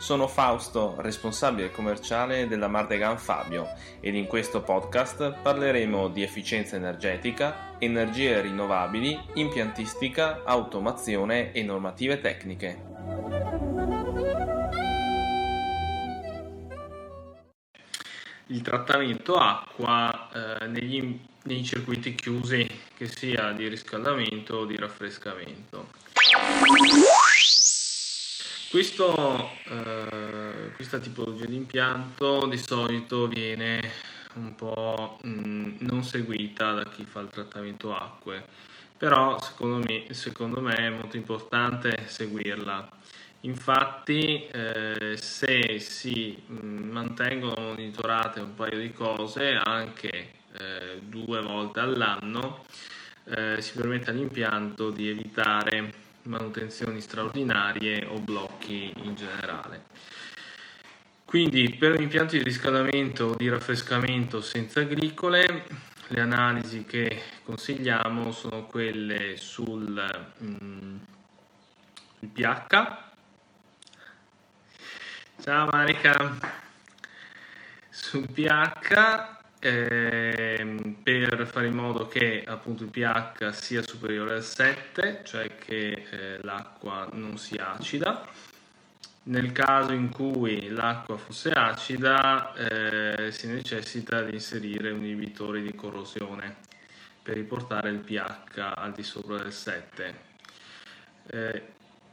Sono 0.00 0.26
Fausto, 0.28 0.94
responsabile 0.96 1.70
commerciale 1.70 2.48
della 2.48 2.68
Mardegan 2.68 3.18
Fabio 3.18 3.68
ed 4.00 4.14
in 4.14 4.26
questo 4.26 4.62
podcast 4.62 5.34
parleremo 5.42 6.08
di 6.08 6.22
efficienza 6.22 6.76
energetica, 6.76 7.76
energie 7.78 8.40
rinnovabili, 8.40 9.20
impiantistica, 9.34 10.42
automazione 10.44 11.52
e 11.52 11.62
normative 11.62 12.18
tecniche. 12.18 12.82
Il 18.46 18.62
trattamento 18.62 19.34
acqua 19.34 20.30
eh, 20.32 20.66
negli 20.66 21.20
nei 21.42 21.62
circuiti 21.62 22.14
chiusi, 22.14 22.66
che 22.96 23.06
sia 23.06 23.52
di 23.52 23.68
riscaldamento 23.68 24.56
o 24.56 24.64
di 24.64 24.76
raffrescamento. 24.76 25.88
Questo, 28.70 29.50
eh, 29.64 30.70
questa 30.76 31.00
tipologia 31.00 31.44
di 31.44 31.56
impianto 31.56 32.46
di 32.46 32.56
solito 32.56 33.26
viene 33.26 33.90
un 34.34 34.54
po' 34.54 35.18
mh, 35.24 35.78
non 35.80 36.04
seguita 36.04 36.74
da 36.74 36.84
chi 36.84 37.04
fa 37.04 37.18
il 37.18 37.30
trattamento 37.30 37.92
acque, 37.92 38.46
però 38.96 39.40
secondo 39.40 39.84
me, 39.84 40.14
secondo 40.14 40.60
me 40.60 40.76
è 40.76 40.88
molto 40.88 41.16
importante 41.16 42.04
seguirla. 42.06 42.88
Infatti, 43.40 44.46
eh, 44.46 45.16
se 45.16 45.80
si 45.80 46.40
mh, 46.46 46.64
mantengono 46.64 47.70
monitorate 47.70 48.38
un 48.38 48.54
paio 48.54 48.78
di 48.78 48.92
cose, 48.92 49.58
anche 49.60 50.34
eh, 50.60 51.00
due 51.02 51.42
volte 51.42 51.80
all'anno, 51.80 52.64
eh, 53.24 53.60
si 53.60 53.72
permette 53.72 54.10
all'impianto 54.10 54.90
di 54.90 55.08
evitare 55.08 56.08
manutenzioni 56.30 57.00
straordinarie 57.00 58.06
o 58.06 58.18
blocchi 58.20 58.92
in 59.02 59.14
generale. 59.16 59.84
Quindi 61.24 61.76
per 61.78 62.00
impianti 62.00 62.38
di 62.38 62.44
riscaldamento 62.44 63.26
o 63.26 63.34
di 63.34 63.48
raffrescamento 63.48 64.40
senza 64.40 64.80
agricole, 64.80 65.66
le 66.08 66.20
analisi 66.20 66.84
che 66.84 67.22
consigliamo 67.44 68.32
sono 68.32 68.66
quelle 68.66 69.36
sul 69.36 70.26
mm, 70.42 70.96
pH. 72.32 72.96
Ciao 75.42 75.68
Marica, 75.70 76.38
sul 77.88 78.26
pH 78.30 79.38
ehm, 79.60 80.29
per 81.18 81.46
fare 81.46 81.66
in 81.66 81.74
modo 81.74 82.06
che 82.06 82.44
appunto 82.46 82.84
il 82.84 82.90
pH 82.90 83.50
sia 83.50 83.82
superiore 83.82 84.34
al 84.34 84.42
7, 84.42 85.22
cioè 85.24 85.56
che 85.56 86.06
eh, 86.10 86.38
l'acqua 86.42 87.08
non 87.12 87.36
sia 87.38 87.72
acida. 87.72 88.26
Nel 89.22 89.52
caso 89.52 89.92
in 89.92 90.10
cui 90.10 90.68
l'acqua 90.68 91.16
fosse 91.16 91.50
acida 91.50 92.54
eh, 92.54 93.30
si 93.32 93.48
necessita 93.48 94.22
di 94.22 94.34
inserire 94.34 94.90
un 94.90 95.04
inibitore 95.04 95.60
di 95.62 95.74
corrosione 95.74 96.56
per 97.22 97.34
riportare 97.34 97.90
il 97.90 97.98
pH 97.98 98.58
al 98.74 98.92
di 98.92 99.02
sopra 99.02 99.36
del 99.36 99.52
7. 99.52 100.14
Eh, 101.26 101.62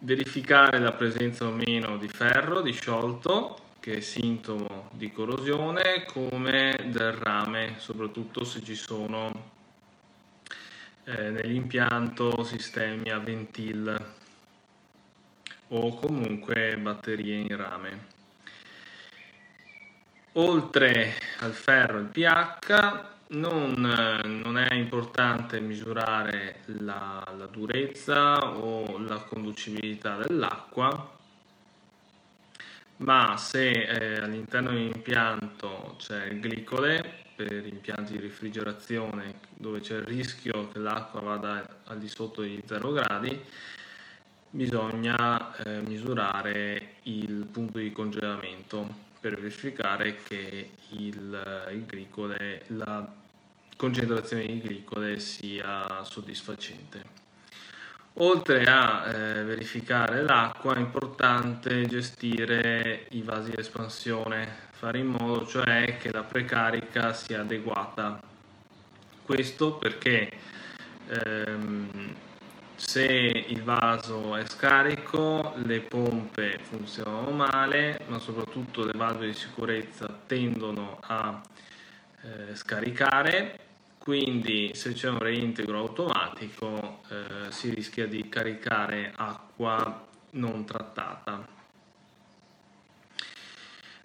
verificare 0.00 0.78
la 0.78 0.92
presenza 0.92 1.46
o 1.46 1.50
meno 1.50 1.96
di 1.98 2.08
ferro 2.08 2.60
di 2.60 2.72
sciolto 2.72 3.66
che 3.80 3.96
è 3.96 4.00
sintomo 4.00 4.90
di 4.92 5.10
corrosione 5.12 6.04
come 6.04 6.88
del 6.90 7.12
rame, 7.12 7.74
soprattutto 7.78 8.44
se 8.44 8.62
ci 8.62 8.74
sono 8.74 9.56
eh, 11.04 11.30
nell'impianto 11.30 12.42
sistemi 12.44 13.10
a 13.10 13.18
ventil 13.18 14.14
o 15.68 15.94
comunque 15.94 16.76
batterie 16.76 17.36
in 17.36 17.56
rame. 17.56 18.16
Oltre 20.32 21.14
al 21.40 21.52
ferro 21.52 21.98
e 21.98 22.00
il 22.02 22.08
pH 22.08 23.16
non, 23.28 23.72
non, 24.44 24.58
è 24.58 24.74
importante 24.74 25.60
misurare 25.60 26.60
la, 26.66 27.22
la 27.36 27.46
durezza 27.46 28.54
o 28.56 28.98
la 28.98 29.16
conducibilità 29.16 30.16
dell'acqua 30.16 31.17
ma 32.98 33.36
se 33.36 33.70
eh, 33.70 34.20
all'interno 34.20 34.70
dell'impianto 34.70 35.94
c'è 35.98 36.38
glicole 36.38 37.26
per 37.36 37.66
impianti 37.66 38.14
di 38.14 38.20
rifrigerazione 38.20 39.34
dove 39.54 39.80
c'è 39.80 39.96
il 39.96 40.02
rischio 40.02 40.68
che 40.68 40.78
l'acqua 40.78 41.20
vada 41.20 41.82
al 41.84 41.98
di 41.98 42.08
sotto 42.08 42.42
di 42.42 42.60
0 42.66 42.92
gradi, 42.92 43.40
bisogna 44.50 45.56
eh, 45.56 45.80
misurare 45.82 46.94
il 47.04 47.46
punto 47.50 47.78
di 47.78 47.92
congelamento 47.92 49.06
per 49.20 49.38
verificare 49.38 50.16
che 50.22 50.70
il, 50.90 51.68
il 51.72 51.84
glicole, 51.86 52.64
la 52.68 53.06
concentrazione 53.76 54.46
di 54.46 54.60
glicole 54.60 55.20
sia 55.20 56.02
soddisfacente. 56.02 57.17
Oltre 58.14 58.64
a 58.64 59.06
eh, 59.06 59.44
verificare 59.44 60.22
l'acqua 60.22 60.74
è 60.74 60.78
importante 60.78 61.86
gestire 61.86 63.06
i 63.10 63.22
vasi 63.22 63.50
di 63.50 63.60
espansione, 63.60 64.48
fare 64.72 64.98
in 64.98 65.06
modo 65.06 65.46
cioè 65.46 65.96
che 65.98 66.10
la 66.10 66.24
precarica 66.24 67.12
sia 67.12 67.40
adeguata. 67.40 68.20
Questo 69.22 69.74
perché 69.74 70.30
ehm, 71.06 72.14
se 72.74 73.04
il 73.04 73.62
vaso 73.62 74.36
è 74.36 74.44
scarico 74.46 75.54
le 75.64 75.80
pompe 75.80 76.58
funzionano 76.62 77.30
male, 77.30 78.00
ma 78.06 78.18
soprattutto 78.18 78.84
le 78.84 78.92
valve 78.96 79.26
di 79.26 79.34
sicurezza 79.34 80.06
tendono 80.26 80.98
a 81.02 81.40
eh, 82.22 82.54
scaricare 82.54 83.67
quindi 84.08 84.70
se 84.72 84.94
c'è 84.94 85.10
un 85.10 85.18
reintegro 85.18 85.76
automatico 85.76 87.02
eh, 87.10 87.52
si 87.52 87.68
rischia 87.74 88.06
di 88.06 88.26
caricare 88.30 89.12
acqua 89.14 90.06
non 90.30 90.64
trattata. 90.64 91.46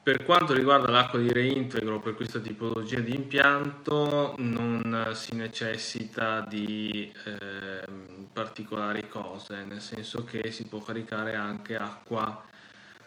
Per 0.00 0.24
quanto 0.24 0.52
riguarda 0.52 0.88
l'acqua 0.92 1.18
di 1.18 1.32
reintegro 1.32 1.98
per 1.98 2.14
questa 2.14 2.38
tipologia 2.38 3.00
di 3.00 3.12
impianto 3.12 4.36
non 4.38 5.10
si 5.14 5.34
necessita 5.34 6.42
di 6.42 7.12
eh, 7.24 7.84
particolari 8.32 9.08
cose, 9.08 9.64
nel 9.64 9.80
senso 9.80 10.22
che 10.22 10.52
si 10.52 10.68
può 10.68 10.78
caricare 10.78 11.34
anche 11.34 11.74
acqua 11.74 12.44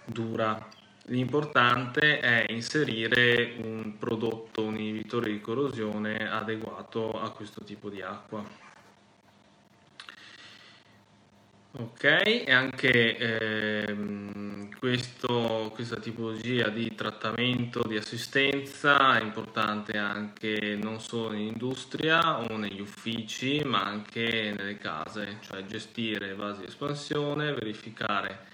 dura 0.03 0.67
L'importante 1.05 2.19
è 2.19 2.45
inserire 2.49 3.55
un 3.63 3.97
prodotto, 3.97 4.63
un 4.63 4.77
inibitore 4.77 5.31
di 5.31 5.41
corrosione 5.41 6.29
adeguato 6.29 7.19
a 7.19 7.31
questo 7.31 7.63
tipo 7.63 7.89
di 7.89 8.01
acqua. 8.01 8.69
Ok, 11.73 12.03
e 12.03 12.51
anche 12.51 13.17
ehm, 13.17 14.77
questo, 14.77 15.71
questa 15.73 15.95
tipologia 15.95 16.67
di 16.67 16.93
trattamento, 16.95 17.81
di 17.87 17.95
assistenza 17.95 19.17
è 19.17 19.23
importante 19.23 19.97
anche 19.97 20.77
non 20.81 20.99
solo 20.99 21.33
in 21.33 21.47
industria 21.47 22.39
o 22.39 22.57
negli 22.57 22.81
uffici, 22.81 23.61
ma 23.63 23.83
anche 23.83 24.53
nelle 24.55 24.77
case, 24.77 25.37
cioè 25.41 25.65
gestire 25.65 26.35
vasi 26.35 26.61
di 26.61 26.67
espansione, 26.67 27.53
verificare 27.53 28.50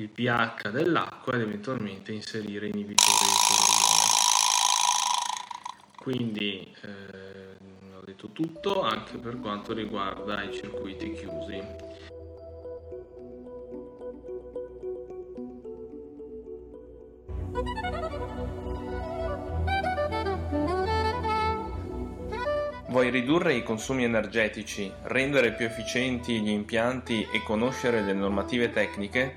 il 0.00 0.08
pH 0.08 0.70
dell'acqua 0.70 1.34
ed 1.34 1.40
eventualmente 1.40 2.12
inserire 2.12 2.68
inibitori 2.68 3.24
di 3.24 3.36
corrosione. 3.48 3.86
Quindi 5.96 6.74
eh, 6.82 7.96
ho 7.96 8.02
detto 8.04 8.30
tutto 8.30 8.82
anche 8.82 9.18
per 9.18 9.40
quanto 9.40 9.72
riguarda 9.72 10.42
i 10.42 10.52
circuiti 10.52 11.12
chiusi. 11.12 11.96
Vuoi 22.88 23.10
ridurre 23.10 23.54
i 23.54 23.62
consumi 23.62 24.04
energetici, 24.04 24.90
rendere 25.02 25.52
più 25.52 25.66
efficienti 25.66 26.40
gli 26.40 26.48
impianti 26.48 27.28
e 27.30 27.42
conoscere 27.42 28.00
le 28.00 28.12
normative 28.12 28.70
tecniche? 28.70 29.36